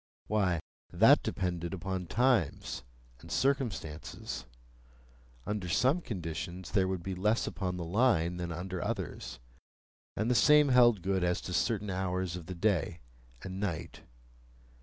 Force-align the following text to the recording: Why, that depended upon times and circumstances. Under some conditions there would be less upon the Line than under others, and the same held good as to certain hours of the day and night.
Why, 0.25 0.59
that 0.91 1.21
depended 1.21 1.75
upon 1.75 2.07
times 2.07 2.81
and 3.19 3.31
circumstances. 3.31 4.47
Under 5.45 5.69
some 5.69 6.01
conditions 6.01 6.71
there 6.71 6.87
would 6.87 7.03
be 7.03 7.13
less 7.13 7.45
upon 7.45 7.77
the 7.77 7.85
Line 7.85 8.37
than 8.37 8.51
under 8.51 8.81
others, 8.83 9.37
and 10.17 10.27
the 10.27 10.33
same 10.33 10.69
held 10.69 11.03
good 11.03 11.23
as 11.23 11.39
to 11.41 11.53
certain 11.53 11.91
hours 11.91 12.35
of 12.35 12.47
the 12.47 12.55
day 12.55 13.01
and 13.43 13.59
night. 13.59 14.01